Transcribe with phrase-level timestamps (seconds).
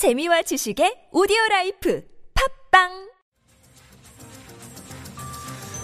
[0.00, 2.02] 재미와 지식의 오디오 life
[2.70, 3.10] 팟빵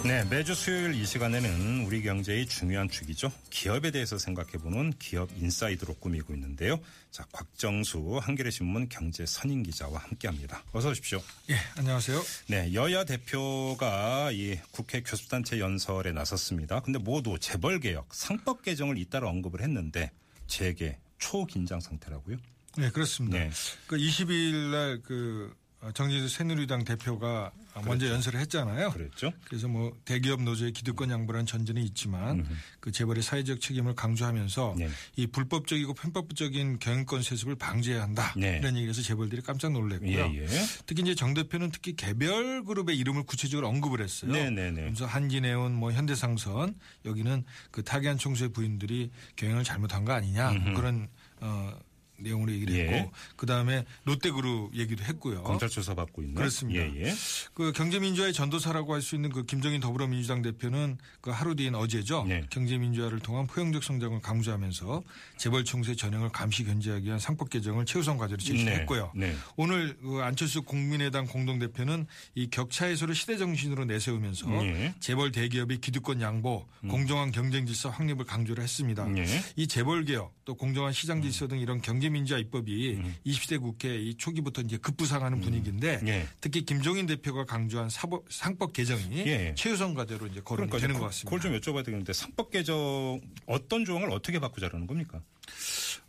[0.07, 3.31] 네, 매주 수요일 이 시간에는 우리 경제의 중요한 축이죠.
[3.51, 6.79] 기업에 대해서 생각해보는 기업 inside로 꾸미고 있는데요.
[7.11, 10.63] 자, 곽정수 한겨레 신문 경제 선임 기자와 함께합니다.
[10.73, 11.21] 어서 오십시오.
[11.51, 12.19] 예, 안녕하세요.
[12.47, 16.79] 네, 여야 대표가 이 국회 교섭단체 연설에 나섰습니다.
[16.79, 20.09] 근데 모두 재벌 개혁, 상법 개정을 잇따라 언급을 했는데
[20.47, 22.37] 재계 초긴장 상태라고요?
[22.77, 23.37] 네, 그렇습니다.
[23.37, 23.49] 네.
[23.87, 25.55] 그 20일 날그
[25.93, 27.51] 정진수 새누리당 대표가
[27.85, 28.91] 먼저 연설을 했잖아요.
[28.91, 29.31] 그랬죠.
[29.45, 32.47] 그래서 뭐 대기업 노조의 기득권 양보라는 전제는 있지만
[32.79, 34.89] 그 재벌의 사회적 책임을 강조하면서 네.
[35.15, 38.33] 이 불법적이고 편법적인 경영권 세습을 방지해야 한다.
[38.35, 38.57] 네.
[38.57, 40.17] 이런 얘기에서 재벌들이 깜짝 놀랐고요.
[40.17, 40.47] 예, 예.
[40.87, 44.31] 특히 이제 정 대표는 특히 개별 그룹의 이름을 구체적으로 언급을 했어요.
[44.31, 44.81] 네, 네, 네.
[44.81, 46.75] 그래서 한진해운 뭐 현대상선
[47.05, 51.07] 여기는 그 타기한 총수의 부인들이 경영을 잘못한 거 아니냐 뭐 그런
[51.39, 51.77] 어
[52.19, 52.87] 내용으로 얘기를 예.
[52.87, 55.43] 했고 그다음에 롯데그룹 얘기도 했고요.
[55.43, 56.35] 검찰 조사 받고 있는.
[56.35, 56.81] 그렇습니다.
[56.81, 57.13] 예, 예.
[57.53, 62.25] 그 경제민주화의 전도사라고 할 수 있는 그 김정인 더불어민주당 대표는 그 하루 뒤인 어제죠.
[62.27, 62.43] 네.
[62.49, 65.03] 경제민주화를 통한 포용적 성장을 강조하면서
[65.37, 69.11] 재벌 총수의 전형을 감시 견제하기 위한 상법 개정을 최우선 과제로 제시했고요.
[69.15, 69.35] 네, 네.
[69.55, 74.93] 오늘 그 안철수 국민의당 공동 대표는 이 격차 해소를 시대 정신으로 내세우면서 네.
[74.99, 79.05] 재벌 대기업의 기득권 양보, 공정한 경쟁 질서 확립을 강조를 했습니다.
[79.05, 79.25] 네.
[79.55, 84.15] 이 재벌 개혁 또 공정한 시장 질서 등 이런 경제 민주화 입법이 20대 국회 이
[84.15, 86.27] 초기부터 이제 급부상하는 분위기인데 예.
[86.41, 89.53] 특히 김종인 대표가 강조한 사법, 상법 개정이 예.
[89.55, 91.29] 최우선 과제로 이제 거론이 그러니까 되는 이제 것 같습니다.
[91.29, 95.21] 그걸 좀 여쭤봐야 되겠는데 상법 개정 어떤 조항을 어떻게 바꾸자라는 겁니까?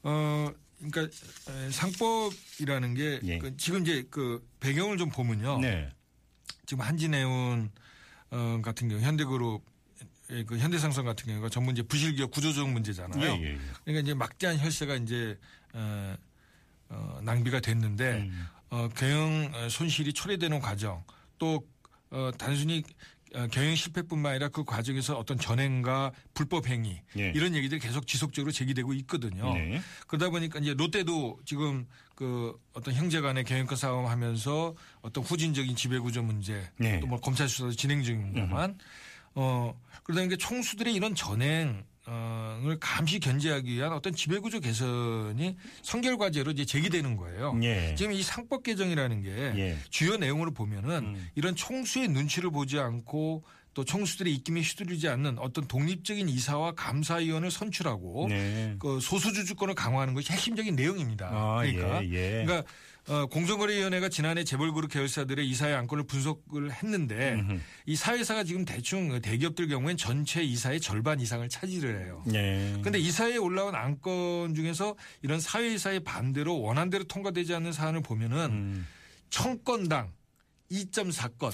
[0.02, 3.38] 어, 그러니까 에, 상법이라는 게 예.
[3.38, 5.58] 그 지금 이제 그 배경을 좀 보면요.
[5.60, 5.91] 네.
[6.66, 7.70] 지금 한진해운
[8.30, 9.78] 어, 같은 경우 현대그룹 의
[10.47, 13.23] 그 현대상선 같은 경우가 전부 이제 부실기업 구조적 문제잖아요.
[13.23, 13.59] 예, 예, 예.
[13.84, 15.39] 그러니까 이제 막대한 혈세가 이제
[15.73, 16.15] 어,
[16.91, 18.47] 어, 낭비가 됐는데 음.
[18.71, 21.03] 어, 경영 어, 손실이 초래되는 과정
[21.39, 21.67] 또
[22.11, 22.83] 어, 단순히
[23.34, 27.33] 어, 경영 실패뿐만 아니라 그 과정에서 어떤 전행과 불법 행위 예.
[27.34, 29.53] 이런 얘기들이 계속 지속적으로 제기되고 있거든요.
[29.55, 29.81] 네.
[30.06, 36.71] 그러다 보니까 이제 롯데도 지금 그 어떤 형제 간의 경영권 싸움하면서 어떤 후진적인 지배구조 문제
[36.77, 37.00] 네.
[37.00, 38.78] 또뭐 검찰 수사도 진행 중입니다만
[39.34, 41.84] 어 그러다 보니까 총수들의 이런 전행
[42.65, 47.59] 을 감시 견제하기 위한 어떤 지배구조 개선이 선결 과제로 이제 제기되는 거예요.
[47.62, 47.94] 예.
[47.97, 49.78] 지금 이 상법 개정이라는 게 예.
[49.91, 51.28] 주요 내용으로 보면은 음.
[51.34, 53.44] 이런 총수의 눈치를 보지 않고
[53.75, 58.75] 또 총수들의 입김에 휘두르지 않는 어떤 독립적인 이사와 감사위원을 선출하고 네.
[58.78, 61.28] 그 소수주주권을 강화하는 것이 핵심적인 내용입니다.
[61.31, 62.44] 아, 그러니까, 예, 예.
[62.44, 62.65] 그러니까
[63.08, 67.60] 어, 공정거래위원회가 지난해 재벌그룹 계열사들의 이사의 안건을 분석을 했는데 음흠.
[67.86, 72.22] 이 사회사가 지금 대충 대기업들 경우엔 전체 이사의 절반 이상을 차지를 해요.
[72.26, 72.78] 네.
[72.82, 78.86] 근데 이사회에 올라온 안건 중에서 이런 사회이사의 반대로 원안대로 통과되지 않는 사안을 보면은 음.
[79.30, 80.12] 천 건당
[80.70, 81.52] 2.4건.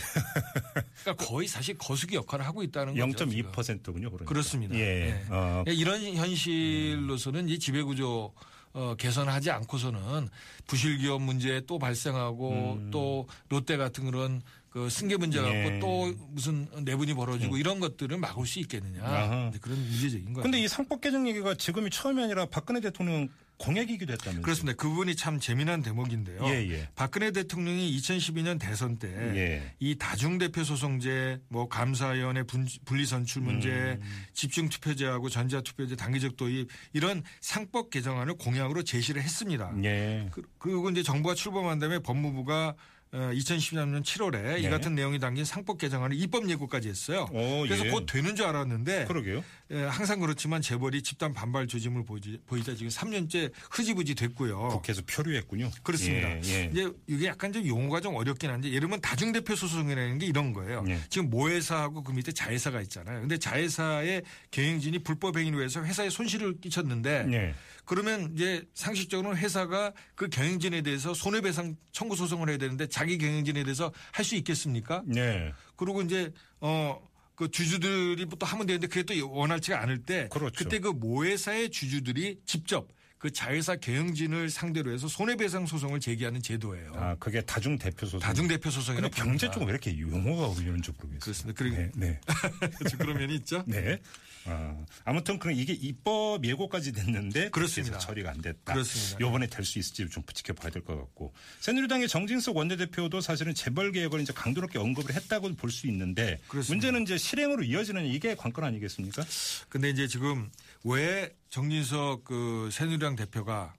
[1.03, 3.26] 그러니까 거의 사실 거수기 역할을 하고 있다는 거죠.
[3.31, 3.53] 지금.
[3.53, 4.10] 0.2%군요.
[4.10, 4.25] 그러니까.
[4.25, 4.75] 그렇습니다.
[4.75, 4.81] 예.
[4.81, 5.25] 네.
[5.31, 8.34] 어, 이런 현실로서는 이 지배구조
[8.75, 10.29] 어, 개선하지 않고서는
[10.67, 15.75] 부실 기업 문제 또 발생하고 또 롯데 같은 그런 그 승계 문제 갖고 음.
[15.77, 15.79] 예.
[15.79, 19.53] 또 무슨 내분이 벌어지고 이런 것들을 막을 수 있겠느냐 아하.
[19.61, 20.43] 그런 문제적인 거예요.
[20.43, 24.42] 근데 이 상법 개정 얘기가 지금이 처음이 아니라 박근혜 대통령 공약이기도 했다면서요.
[24.42, 24.76] 그렇습니다.
[24.76, 26.44] 그 부분이 참 재미난 대목인데요.
[26.47, 26.88] 예, 예.
[26.97, 29.94] 박근혜 대통령이 2012년 대선 때이 예.
[29.98, 34.25] 다중대표 소송제, 뭐 감사위원회 분- 분리선출 문제, 음.
[34.32, 39.72] 집중투표제하고 전자투표제 단기적 도입 이런 상법 개정안을 공약으로 제시를 했습니다.
[39.84, 40.28] 예.
[40.32, 42.75] 그- 그리고 이제 정부가 출범한 다음에 법무부가
[43.15, 44.71] 2013년 7월에 이 네.
[44.71, 47.29] 같은 내용이 담긴 상법 개정안을 입법 예고까지 했어요.
[47.33, 47.91] 오, 그래서 예.
[47.91, 49.45] 곧 되는 줄 알았는데 그러게요.
[49.71, 54.69] 예, 항상 그렇지만 재벌이 집단 반발 조짐을 보이지- 보이자 지금 3년째 흐지부지 됐고요.
[54.69, 55.71] 국회에서 표류했군요.
[55.83, 56.29] 그렇습니다.
[56.31, 56.69] 예, 예.
[56.73, 60.85] 이제 이게 약간 좀 용어가 좀 어렵긴 한데 예를 들면 다중대표 소송이라는 게 이런 거예요.
[60.89, 60.99] 예.
[61.09, 63.21] 지금 모회사하고 그 밑에 자회사가 있잖아요.
[63.21, 67.55] 근데 자회사의 경영진이 불법 행위로 해서 회사에 손실을 끼쳤는데 예.
[67.87, 73.92] 그러면 이제 상식적으로는 회사가 그 경영진에 대해서 손해배상 청구 소송을 해야 되는데 자기 경영진에 대해서
[74.12, 75.03] 할 수 있겠습니까?
[75.16, 75.53] 예.
[75.77, 77.01] 그리고 이제 어.
[77.36, 80.54] 그 주주들이 또 하면 되는데 그게 또 원활치가 않을 때 그렇죠.
[80.56, 82.86] 그때 그 모회사의 주주들이 직접
[83.24, 86.92] 그 자회사 경영진을 상대로 해서 손해배상 소송을 제기하는 제도예요.
[86.94, 88.21] 아, 그게 다중 대표 소송.
[88.21, 89.50] 다중 대표 소송이라고 근데 경제.
[89.50, 91.21] 쪽은 왜 이렇게 용어가 어려운지 모르겠어요.
[91.21, 91.59] 그렇습니다.
[91.59, 91.91] 그리고 네.
[91.94, 92.21] 네.
[92.98, 93.65] 그런 면이 있죠.
[93.66, 93.98] 네.
[94.44, 94.76] 아,
[95.06, 97.97] 아무튼 그럼 이게 입법 예고까지 됐는데 그렇습니다.
[97.98, 98.74] 처리가 안 됐다.
[98.74, 99.18] 그렇습니다.
[99.21, 101.32] 요번에 될 수 있을지 좀 지켜봐야 될 것 같고.
[101.60, 106.74] 새누리당의 정진석 원내대표도 사실은 재벌 개혁을 이제 강도롭게 언급을 했다고 볼 수 있는데 그렇습니다.
[106.88, 109.24] 문제는 이제 실행으로 이어지는 이게 관건 아니겠습니까?
[109.71, 110.50] 근데 이제 지금
[110.84, 113.74] 왜 정진석 그 새누리당 대표가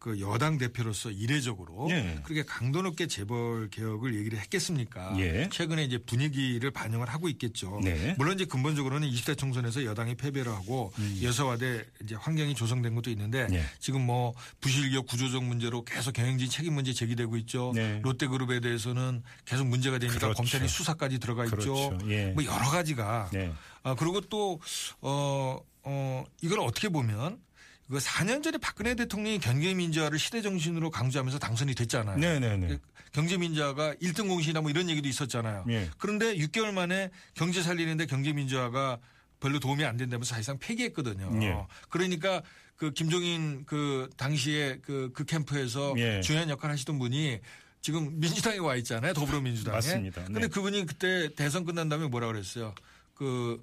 [0.00, 2.18] 그 여당 대표로서 이례적으로 예.
[2.24, 5.14] 그렇게 강도 높게 재벌 개혁을 얘기를 했겠습니까?
[5.20, 5.48] 예.
[5.48, 7.78] 최근에 이제 분위기를 반영을 하고 있겠죠.
[7.84, 8.16] 네.
[8.18, 10.92] 물론 이제 근본적으로는 20대 총선에서 여당이 패배를 하고
[11.22, 13.54] 여서와대 이제 환경이 조성된 것도 있는데 음.
[13.54, 13.64] 예.
[13.78, 17.70] 지금 뭐 부실기업 구조적 문제로 계속 경영진 책임 문제 제기되고 있죠.
[17.72, 18.00] 네.
[18.02, 20.34] 롯데그룹에 대해서는 계속 문제가 되니까 그렇죠.
[20.34, 21.94] 검찰이 수사까지 들어가 그렇죠.
[21.94, 22.10] 있죠.
[22.10, 22.32] 예.
[22.32, 23.52] 뭐 여러 가지가 네.
[23.84, 24.60] 아, 그리고 또,
[25.00, 27.40] 어, 어, 이걸 어떻게 보면
[27.90, 32.16] 그 4년 전에 박근혜 대통령이 경제 민주화를 시대 정신으로 강조하면서 당선이 됐잖아요.
[32.18, 32.78] 네네네.
[33.12, 35.66] 경제 민주화가 1등 공신이나 뭐 이런 얘기도 있었잖아요.
[35.68, 35.90] 예.
[35.98, 38.98] 그런데 6개월 만에 경제 살리는데 경제 민주화가
[39.40, 41.30] 별로 도움이 안 된다면서 사실상 폐기했거든요.
[41.42, 41.66] 예.
[41.90, 42.42] 그러니까
[42.76, 46.22] 그 김종인 그 당시에 그, 그 캠프에서 예.
[46.22, 47.40] 중요한 역할을 하시던 분이
[47.82, 49.12] 지금 민주당에 와 있잖아요.
[49.12, 49.76] 더불어민주당에.
[49.76, 50.24] 맞습니다.
[50.24, 50.46] 근데 네.
[50.46, 52.74] 그분이 그때 대선 끝난 다음에 뭐라 그랬어요.
[53.14, 53.62] 그,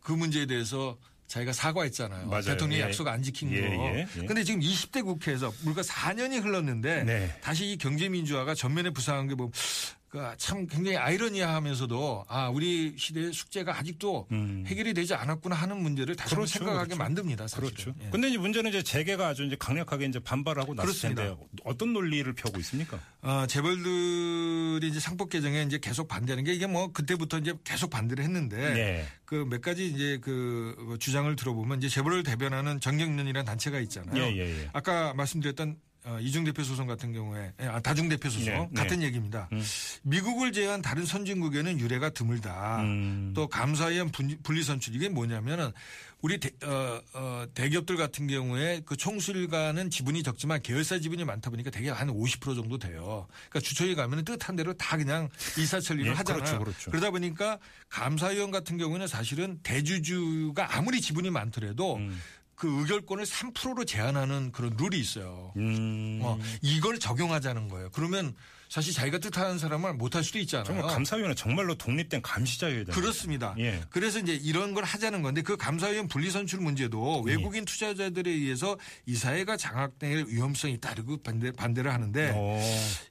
[0.00, 0.98] 그 문제에 대해서
[1.30, 2.26] 자기가 사과했잖아요.
[2.26, 2.42] 맞아요.
[2.42, 2.86] 대통령이 예.
[2.86, 3.84] 약속 안 지킨 예, 거.
[3.84, 4.26] 예, 예.
[4.26, 7.36] 근데 지금 20대 국회에서 물가 4년이 흘렀는데 네.
[7.40, 9.52] 다시 이 경제민주화가 전면에 부상한 게 뭐,
[10.10, 14.64] 그참 굉장히 아이러니하면서도 아, 우리 시대의 숙제가 아직도 음.
[14.66, 16.98] 해결이 되지 않았구나 하는 문제를 다시 그렇죠, 생각하게 그렇죠.
[16.98, 17.46] 만듭니다.
[17.46, 17.70] 사실은.
[17.70, 17.94] 그렇죠.
[18.02, 18.10] 예.
[18.10, 21.22] 근데 이제 문제는 이제 재계가 아주 이제 강력하게 이제 반발하고 그렇습니다.
[21.22, 22.98] 텐데 어떤 논리를 펴고 있습니까?
[23.22, 28.24] 어, 재벌들이 이제 상법 개정에 이제 계속 반대하는 게 이게 뭐 그때부터 이제 계속 반대를
[28.24, 29.06] 했는데 네.
[29.26, 34.20] 그몇 가지 이제 그 주장을 들어보면 이제 재벌을 대변하는 정경련이라는 단체가 있잖아요.
[34.20, 34.70] 예, 예, 예.
[34.72, 35.89] 아까 말씀드렸던 어,
[36.20, 38.82] 이중 대표 소송 같은 경우에 예, 아, 다중 대표 소송 네, 네.
[38.82, 39.48] 같은 얘기입니다.
[39.52, 39.62] 음.
[40.02, 42.82] 미국을 제외한 다른 선진국에는 유례가 드물다.
[42.82, 43.32] 음.
[43.34, 45.70] 또 감사위원 분- 분리 선출 이게 뭐냐면은
[46.22, 51.70] 우리 대, 어, 어, 대기업들 같은 경우에 그 총수일가는 지분이 적지만 계열사 지분이 많다 보니까
[51.70, 53.26] 대개 한 50% 정도 돼요.
[53.48, 56.42] 그러니까 주초에 가면은 뜻한 대로 다 그냥 이사처리를 예, 하잖아요.
[56.42, 56.90] 그렇죠, 그렇죠.
[56.90, 57.58] 러다 보니까
[57.88, 62.20] 감사위원 같은 경우에는 사실은 대주주가 아무리 지분이 많더라도 음.
[62.60, 65.50] 그 의결권을 3%로 제한하는 그런 룰이 있어요.
[65.56, 66.20] 음.
[66.22, 67.88] 어, 이걸 적용하자는 거예요.
[67.94, 68.34] 그러면
[68.68, 70.64] 사실 자기가 뜻하는 사람을 못할 수도 있잖아요.
[70.66, 73.54] 정말 감사위원회 정말로 독립된 감시자여야 그렇습니다.
[73.58, 73.80] 예.
[73.88, 77.30] 그래서 이제 이런 걸 하자는 건데 그 감사위원 분리선출 문제도 예.
[77.30, 82.60] 외국인 투자자들에 의해서 이 사회가 장악될 위험성이 있다 그리고 반대, 반대를 하는데 어.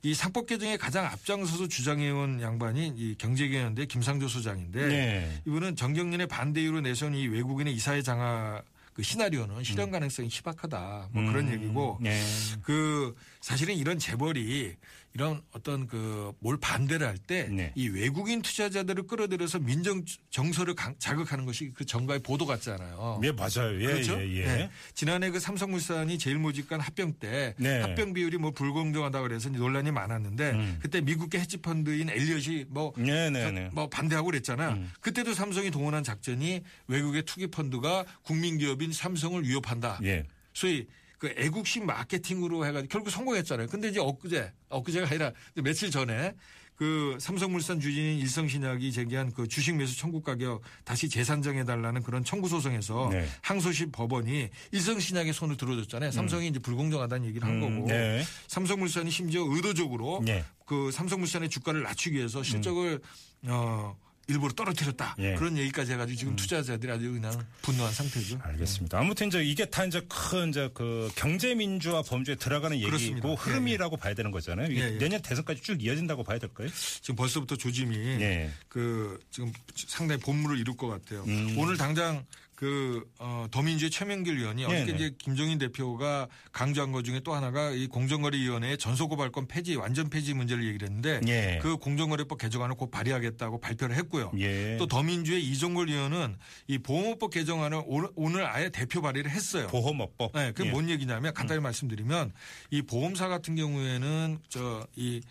[0.04, 5.42] 이 상법 개정에 가장 앞장서서 주장해온 양반이 이 경제개혁연대 김상조 소장인데 네.
[5.48, 8.64] 이분은 정경련의 반대 이유로 내세운 이 외국인의 이사회 장악
[9.00, 11.54] 그 시나리오는 실현 가능성이 희박하다 뭐 그런 음.
[11.54, 12.22] 얘기고 네.
[12.62, 14.76] 그 사실은 이런 재벌이
[15.16, 17.74] 이런 어떤 그 뭘 반대를 할 때이 네.
[17.76, 23.20] 외국인 투자자들을 끌어들여서 민정 정서를 강- 자극하는 것이 그 정가의 보도 같잖아요.
[23.24, 23.76] 예, 맞아요.
[23.82, 24.22] 예, 그렇죠?
[24.22, 24.46] 예, 예.
[24.46, 24.70] 네.
[24.94, 27.82] 지난해 그 삼성물산이 제일모직간 합병 때 네.
[27.82, 30.80] 합병 비율이 뭐 불공정하다 그래서 논란이 많았는데 음.
[30.82, 33.70] 그때 미국계 헤지펀드인 엘리엇이 뭐 네, 네, 네.
[33.74, 34.72] 뭐 반대하고 그랬잖아요.
[34.74, 34.92] 음.
[35.02, 40.00] 그때도 삼성이 동원한 작전이 외국의 투기 펀드가 국민 기업인 삼성을 위협한다.
[40.04, 40.26] 예.
[40.54, 40.88] 소위
[41.20, 43.68] 그 애국심 마케팅으로 해가지고 결국 성공했잖아요.
[43.68, 46.34] 근데 이제 엊그제, 엊그제가 아니라 며칠 전에
[46.76, 52.48] 그 삼성물산 주진인 일성신약이 제기한 그 주식 매수 청구 가격 다시 재산정해 달라는 그런 청구
[52.48, 53.28] 소송에서 네.
[53.42, 56.12] 항소심 법원이 일성신약의 손을 들어줬잖아요.
[56.12, 57.88] 삼성이 이제 불공정하다는 얘기를 한 음, 거고.
[57.90, 58.24] 네.
[58.48, 60.46] 삼성물산이 심지어 의도적으로 네.
[60.66, 63.02] 그 삼성물산의 주가를 낮추기 위해서 실적을
[63.48, 63.98] 어
[64.30, 65.16] 일부러 떨어뜨렸다.
[65.20, 65.34] 예.
[65.36, 67.34] 그런 얘기까지 해가지고 지금 투자자들이 아주 그냥
[67.64, 68.40] 분노한 상태죠.
[68.44, 69.00] 알겠습니다.
[69.00, 73.30] 아무튼 이제 이게 다 이제 큰 이제 그 경제 민주화 범죄에 들어가는 얘기고 그렇습니다.
[73.34, 74.72] 흐름이라고 봐야 되는 거잖아요.
[74.72, 74.98] 예, 예.
[75.00, 76.70] 내년 대선까지 쭉 이어진다고 봐야 될까요?
[77.02, 78.52] 지금 벌써부터 조짐이 예.
[78.68, 81.24] 그 지금 상당히 본물을 이룰 것 같아요.
[81.24, 81.56] 음.
[81.58, 82.24] 오늘 당장
[82.60, 84.92] 그 어, 더민주의 최명길 의원이 어저께.
[84.92, 90.68] 이제 김종인 대표가 강조한 것 중에 또 하나가 이 공정거래위원회의 전소고발권 폐지 완전 폐지 문제를
[90.68, 91.60] 얘기를 했는데 예.
[91.62, 94.34] 그 공정거래법 개정안을 곧 발의하겠다고 발표를 했고요.
[94.40, 94.76] 예.
[94.76, 96.36] 또 더민주의 이종걸 의원은
[96.68, 99.68] 이 보험업법 개정안을 오늘, 오늘 아예 대표 발의를 했어요.
[99.68, 100.34] 보험업법.
[100.34, 100.72] 네, 그게 예.
[100.74, 102.34] 뭔 얘기냐면 간단히 말씀드리면
[102.72, 105.22] 이 보험사 같은 경우에는 저이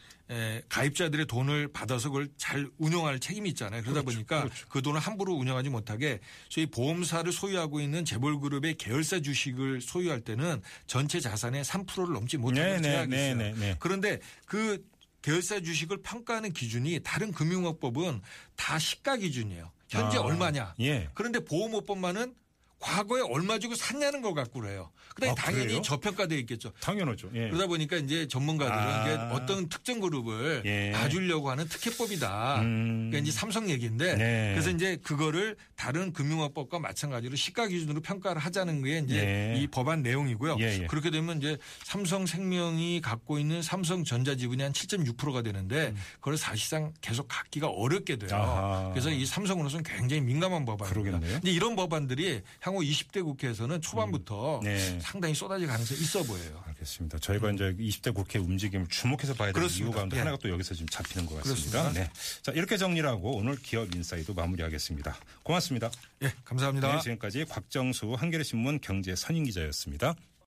[0.68, 3.82] 가입자들의 돈을 받아서 그걸 잘 운영할 책임이 있잖아요.
[3.82, 10.20] 그러다 보니까 그 돈을 함부로 운영하지 못하게 저희 보험사를 소유하고 있는 재벌그룹의 계열사 주식을 소유할
[10.20, 13.37] 때는 전체 자산의 3%를 넘지 못하게 네, 네, 제약이 네, 있어요.
[13.37, 13.76] 네, 네.
[13.78, 14.85] 그런데 그
[15.23, 18.20] 계열사 주식을 평가하는 기준이 다른 금융업법은
[18.56, 19.70] 다 시가 기준이에요.
[19.88, 20.75] 현재 아, 얼마냐.
[20.80, 21.08] 예.
[21.14, 22.35] 그런데 보험업법만은
[22.80, 24.90] 과거에 얼마 주고 샀냐는 걸 갖고 그래요.
[25.14, 25.82] 그다음에 아, 당연히 그래요?
[25.82, 26.73] 저평가되어 있겠죠.
[26.80, 27.30] 당연하죠.
[27.35, 27.49] 예.
[27.49, 29.02] 그러다 보니까 이제 전문가들은 아.
[29.02, 30.92] 이게 어떤 특정 그룹을 예.
[30.92, 32.61] 봐주려고 하는 특혜법이다.
[32.61, 33.08] 음.
[33.11, 34.50] 그러니까 이제 삼성 얘기인데 네.
[34.52, 39.61] 그래서 이제 그거를 다른 금융업법과 마찬가지로 시가 기준으로 평가를 하자는 게 이제 예.
[39.61, 40.56] 이 법안 내용이고요.
[40.61, 40.87] 예, 예.
[40.87, 47.68] 그렇게 되면 이제 삼성생명이 갖고 있는 삼성전자 지분이 한 7.6%가 되는데 그걸 사실상 계속 갖기가
[47.68, 48.30] 어렵게 돼요.
[48.32, 48.40] 음.
[48.40, 48.90] 아하.
[48.90, 50.88] 그래서 이 삼성으로서는 굉장히 민감한 법안입니다.
[50.88, 51.38] 그러겠네요.
[51.42, 54.99] 이제 이런 법안들이 향후 20대 국회에서는 초반부터 네.
[55.01, 56.63] 상당히 쏟아질 가능성이 있어 보여요.
[56.67, 57.19] 알겠습니다.
[57.19, 59.87] 저희가 이제 20대 국회 움직임을 주목해서 봐야 되는 그렇습니다.
[59.89, 60.21] 이유 가운데 예.
[60.21, 61.91] 하나가 또 여기서 지금 잡히는 것 같습니다.
[61.93, 62.11] 네.
[62.43, 65.17] 자, 이렇게 정리를 하고 오늘 기업 인사이도 마무리하겠습니다.
[65.43, 65.91] 고맙습니다.
[66.23, 66.97] 예, 감사합니다.
[66.97, 70.15] 네, 지금까지 곽정수 한겨레신문 경제 선임 기자였습니다.